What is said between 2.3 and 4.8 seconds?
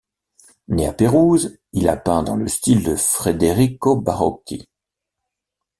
le style de Federico Barocci.